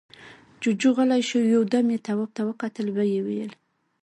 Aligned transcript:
جُوجُو 0.61 0.89
غلی 0.97 1.21
شو، 1.29 1.39
يو 1.53 1.61
دم 1.71 1.87
يې 1.93 1.97
تواب 2.05 2.29
ته 2.37 2.41
وکتل، 2.49 2.85
ويې 2.95 3.19
ويل: 3.25 3.51